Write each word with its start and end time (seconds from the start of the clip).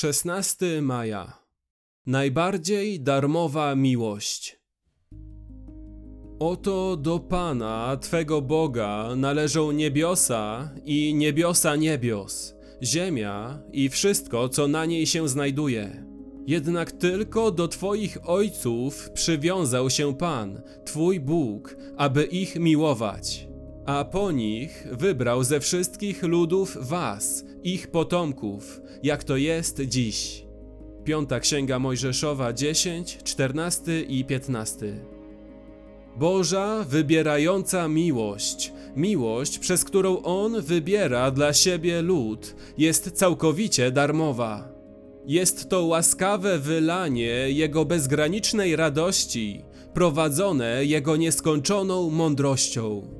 16 0.00 0.82
maja. 0.82 1.32
Najbardziej 2.06 3.00
darmowa 3.00 3.74
miłość. 3.74 4.60
Oto 6.38 6.96
do 6.96 7.18
Pana, 7.18 7.96
Twego 8.00 8.42
Boga, 8.42 9.08
należą 9.16 9.72
niebiosa 9.72 10.70
i 10.84 11.14
niebiosa 11.14 11.76
niebios, 11.76 12.54
ziemia 12.82 13.62
i 13.72 13.88
wszystko, 13.88 14.48
co 14.48 14.68
na 14.68 14.84
niej 14.86 15.06
się 15.06 15.28
znajduje. 15.28 16.06
Jednak 16.46 16.92
tylko 16.92 17.50
do 17.50 17.68
Twoich 17.68 18.18
ojców 18.28 19.10
przywiązał 19.10 19.90
się 19.90 20.16
Pan, 20.16 20.62
Twój 20.84 21.20
Bóg, 21.20 21.76
aby 21.96 22.24
ich 22.24 22.56
miłować. 22.56 23.49
A 23.90 24.04
po 24.04 24.32
nich 24.32 24.86
wybrał 24.92 25.44
ze 25.44 25.60
wszystkich 25.60 26.22
ludów 26.22 26.78
Was, 26.80 27.44
ich 27.62 27.90
potomków, 27.90 28.80
jak 29.02 29.24
to 29.24 29.36
jest 29.36 29.80
dziś. 29.80 30.46
Piąta 31.04 31.40
Księga 31.40 31.78
Mojżeszowa 31.78 32.52
10, 32.52 33.18
14 33.24 34.02
i 34.02 34.24
15. 34.24 35.00
Boża 36.16 36.84
wybierająca 36.88 37.88
miłość, 37.88 38.72
miłość, 38.96 39.58
przez 39.58 39.84
którą 39.84 40.22
On 40.22 40.62
wybiera 40.62 41.30
dla 41.30 41.52
siebie 41.52 42.02
lud, 42.02 42.54
jest 42.78 43.12
całkowicie 43.12 43.90
darmowa. 43.90 44.68
Jest 45.26 45.68
to 45.68 45.84
łaskawe 45.84 46.58
wylanie 46.58 47.50
Jego 47.50 47.84
bezgranicznej 47.84 48.76
radości, 48.76 49.64
prowadzone 49.94 50.84
Jego 50.84 51.16
nieskończoną 51.16 52.10
mądrością. 52.10 53.19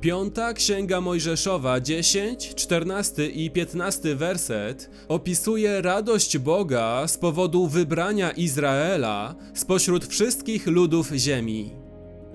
Piąta 0.00 0.52
Księga 0.52 1.00
Mojżeszowa 1.00 1.80
10, 1.80 2.54
14 2.54 3.26
i 3.26 3.50
15 3.50 4.14
werset 4.14 4.90
opisuje 5.08 5.82
radość 5.82 6.38
Boga 6.38 7.08
z 7.08 7.18
powodu 7.18 7.66
wybrania 7.66 8.30
Izraela 8.30 9.34
spośród 9.54 10.06
wszystkich 10.06 10.66
ludów 10.66 11.10
ziemi. 11.10 11.72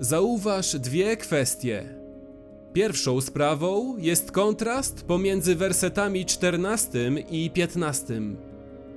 Zauważ 0.00 0.78
dwie 0.78 1.16
kwestie. 1.16 1.84
Pierwszą 2.72 3.20
sprawą 3.20 3.96
jest 3.98 4.32
kontrast 4.32 5.04
pomiędzy 5.04 5.56
wersetami 5.56 6.24
14 6.24 7.10
i 7.30 7.50
15. 7.50 8.20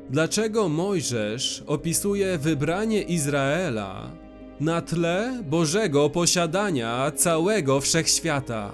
Dlaczego 0.09 0.69
Mojżesz 0.69 1.63
opisuje 1.67 2.37
wybranie 2.37 3.01
Izraela 3.01 4.11
na 4.59 4.81
tle 4.81 5.43
Bożego 5.49 6.09
posiadania 6.09 7.11
całego 7.15 7.81
wszechświata? 7.81 8.71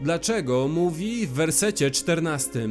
Dlaczego 0.00 0.68
mówi 0.68 1.26
w 1.26 1.32
wersecie 1.32 1.90
14: 1.90 2.68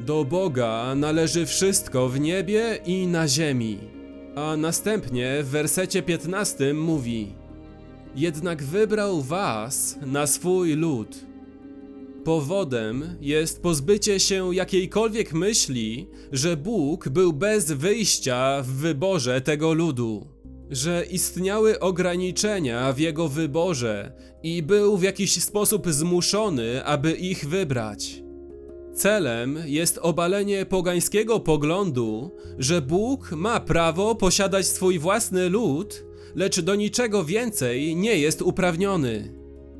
Do 0.00 0.24
Boga 0.24 0.94
należy 0.94 1.46
wszystko 1.46 2.08
w 2.08 2.20
niebie 2.20 2.78
i 2.86 3.06
na 3.06 3.28
ziemi, 3.28 3.78
a 4.36 4.56
następnie 4.56 5.42
w 5.42 5.46
wersecie 5.46 6.02
15 6.02 6.74
mówi: 6.74 7.32
Jednak 8.16 8.62
wybrał 8.62 9.22
was 9.22 9.98
na 10.06 10.26
swój 10.26 10.72
lud. 10.72 11.16
Powodem 12.24 13.16
jest 13.20 13.62
pozbycie 13.62 14.20
się 14.20 14.54
jakiejkolwiek 14.54 15.32
myśli, 15.32 16.06
że 16.32 16.56
Bóg 16.56 17.08
był 17.08 17.32
bez 17.32 17.72
wyjścia 17.72 18.62
w 18.62 18.66
wyborze 18.66 19.40
tego 19.40 19.72
ludu, 19.72 20.26
że 20.72 21.04
istniały 21.10 21.80
ograniczenia 21.80 22.92
w 22.92 22.98
jego 22.98 23.28
wyborze 23.28 24.12
i 24.42 24.62
był 24.62 24.96
w 24.96 25.02
jakiś 25.02 25.42
sposób 25.42 25.90
zmuszony, 25.90 26.84
aby 26.84 27.12
ich 27.12 27.48
wybrać. 27.48 28.22
Celem 28.94 29.58
jest 29.66 29.98
obalenie 30.02 30.66
pogańskiego 30.66 31.40
poglądu, 31.40 32.30
że 32.58 32.82
Bóg 32.82 33.32
ma 33.32 33.60
prawo 33.60 34.14
posiadać 34.14 34.66
swój 34.66 34.98
własny 34.98 35.48
lud, 35.48 36.04
lecz 36.34 36.60
do 36.60 36.74
niczego 36.74 37.24
więcej 37.24 37.96
nie 37.96 38.18
jest 38.18 38.42
uprawniony. 38.42 39.34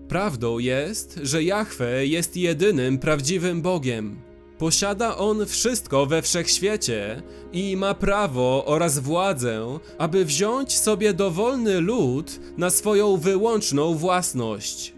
Prawdą 0.08 0.58
jest, 0.58 1.20
że 1.22 1.42
Jahwe 1.42 2.06
jest 2.06 2.36
jedynym 2.36 2.98
prawdziwym 2.98 3.62
Bogiem. 3.62 4.31
Posiada 4.62 5.16
On 5.16 5.46
wszystko 5.46 6.06
we 6.06 6.22
wszechświecie 6.22 7.22
i 7.52 7.76
ma 7.76 7.94
prawo 7.94 8.64
oraz 8.66 8.98
władzę, 8.98 9.78
aby 9.98 10.24
wziąć 10.24 10.78
sobie 10.78 11.14
dowolny 11.14 11.80
lud 11.80 12.40
na 12.56 12.70
swoją 12.70 13.16
wyłączną 13.16 13.94
własność. 13.94 14.94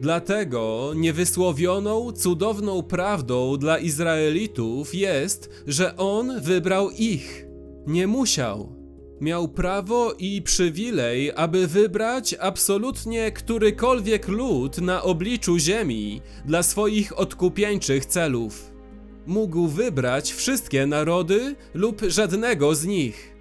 Dlatego 0.00 0.92
niewysłowioną, 0.96 2.12
cudowną 2.12 2.82
prawdą 2.82 3.56
dla 3.56 3.78
Izraelitów 3.78 4.94
jest, 4.94 5.50
że 5.66 5.96
On 5.96 6.40
wybrał 6.40 6.90
ich. 6.90 7.46
Nie 7.86 8.06
musiał. 8.06 8.76
Miał 9.20 9.48
prawo 9.48 10.12
i 10.18 10.42
przywilej, 10.42 11.32
aby 11.36 11.66
wybrać 11.66 12.34
absolutnie 12.40 13.32
którykolwiek 13.32 14.28
lud 14.28 14.78
na 14.78 15.02
obliczu 15.02 15.58
ziemi 15.58 16.20
dla 16.44 16.62
swoich 16.62 17.18
odkupieńczych 17.18 18.06
celów. 18.06 18.79
Mógł 19.26 19.66
wybrać 19.66 20.32
wszystkie 20.32 20.86
narody 20.86 21.54
lub 21.74 22.02
żadnego 22.08 22.74
z 22.74 22.86
nich. 22.86 23.36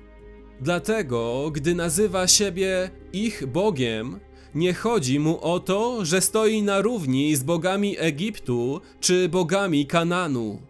Dlatego, 0.62 1.52
gdy 1.52 1.76
nazywa 1.76 2.28
siebie 2.28 2.90
ich 3.14 3.46
Bogiem, 3.48 4.20
nie 4.56 4.74
chodzi 4.74 5.20
mu 5.20 5.42
o 5.42 5.60
to, 5.60 6.06
że 6.06 6.22
stoi 6.22 6.62
na 6.62 6.82
równi 6.82 7.36
z 7.36 7.44
bogami 7.44 7.96
Egiptu 8.00 8.82
czy 9.00 9.30
bogami 9.30 9.86
Kananu. 9.86 10.62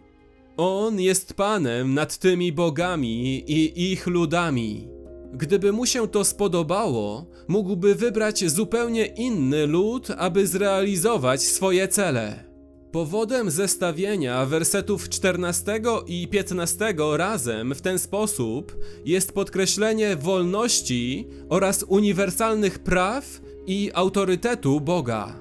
On 0.56 1.00
jest 1.00 1.34
Panem 1.34 1.94
nad 1.94 2.18
tymi 2.18 2.52
bogami 2.52 3.44
i 3.52 3.92
ich 3.92 4.06
ludami. 4.06 4.88
Gdyby 5.32 5.72
mu 5.72 5.86
się 5.86 6.08
to 6.08 6.24
spodobało, 6.24 7.26
mógłby 7.48 7.94
wybrać 7.94 8.50
zupełnie 8.50 9.06
inny 9.06 9.66
lud, 9.66 10.08
aby 10.18 10.46
zrealizować 10.46 11.42
swoje 11.42 11.88
cele. 11.88 12.49
Powodem 12.92 13.50
zestawienia 13.50 14.46
wersetów 14.46 15.08
14 15.08 15.80
i 16.06 16.28
15 16.28 16.94
razem 17.16 17.74
w 17.74 17.80
ten 17.80 17.98
sposób 17.98 18.76
jest 19.04 19.32
podkreślenie 19.32 20.16
wolności 20.16 21.26
oraz 21.48 21.84
uniwersalnych 21.88 22.78
praw 22.78 23.40
i 23.66 23.90
autorytetu 23.94 24.80
Boga. 24.80 25.40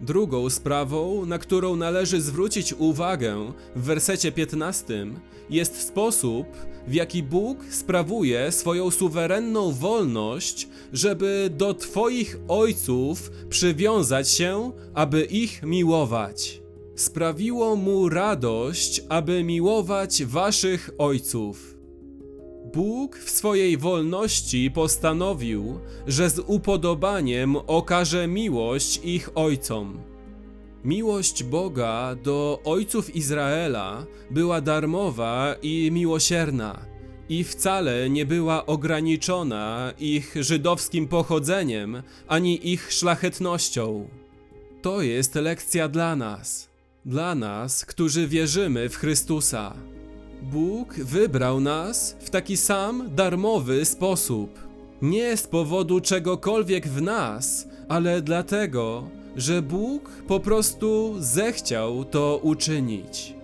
Drugą 0.00 0.50
sprawą, 0.50 1.26
na 1.26 1.38
którą 1.38 1.76
należy 1.76 2.20
zwrócić 2.20 2.72
uwagę 2.72 3.52
w 3.76 3.82
wersecie 3.82 4.32
15, 4.32 5.06
jest 5.50 5.80
sposób, 5.88 6.46
w 6.88 6.94
jaki 6.94 7.22
Bóg 7.22 7.58
sprawuje 7.70 8.52
swoją 8.52 8.90
suwerenną 8.90 9.72
wolność, 9.72 10.68
żeby 10.92 11.50
do 11.56 11.74
Twoich 11.74 12.38
ojców 12.48 13.30
przywiązać 13.48 14.30
się, 14.30 14.72
aby 14.94 15.24
ich 15.24 15.62
miłować. 15.62 16.62
Sprawiło 16.94 17.76
mu 17.76 18.08
radość, 18.08 19.02
aby 19.08 19.44
miłować 19.44 20.24
Waszych 20.24 20.90
ojców. 20.98 21.76
Bóg 22.74 23.16
w 23.16 23.30
swojej 23.30 23.78
wolności 23.78 24.70
postanowił, 24.70 25.78
że 26.06 26.30
z 26.30 26.38
upodobaniem 26.46 27.56
okaże 27.66 28.26
miłość 28.26 29.00
ich 29.04 29.30
ojcom. 29.34 30.15
Miłość 30.86 31.44
Boga 31.44 32.16
do 32.22 32.60
ojców 32.64 33.16
Izraela 33.16 34.06
była 34.30 34.60
darmowa 34.60 35.54
i 35.62 35.90
miłosierna, 35.92 36.80
i 37.28 37.44
wcale 37.44 38.10
nie 38.10 38.26
była 38.26 38.66
ograniczona 38.66 39.92
ich 39.98 40.34
żydowskim 40.40 41.08
pochodzeniem 41.08 42.02
ani 42.28 42.72
ich 42.72 42.92
szlachetnością. 42.92 44.08
To 44.82 45.02
jest 45.02 45.34
lekcja 45.34 45.88
dla 45.88 46.16
nas, 46.16 46.68
dla 47.04 47.34
nas, 47.34 47.84
którzy 47.84 48.28
wierzymy 48.28 48.88
w 48.88 48.96
Chrystusa. 48.96 49.74
Bóg 50.42 50.94
wybrał 50.94 51.60
nas 51.60 52.16
w 52.20 52.30
taki 52.30 52.56
sam 52.56 53.10
darmowy 53.14 53.84
sposób. 53.84 54.58
Nie 55.02 55.36
z 55.36 55.46
powodu 55.46 56.00
czegokolwiek 56.00 56.88
w 56.88 57.02
nas, 57.02 57.68
ale 57.88 58.22
dlatego, 58.22 59.08
że 59.36 59.62
Bóg 59.62 60.10
po 60.28 60.40
prostu 60.40 61.14
zechciał 61.18 62.04
to 62.04 62.40
uczynić. 62.42 63.35